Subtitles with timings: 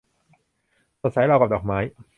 [1.01, 1.77] สดใสราวกับดอกไม้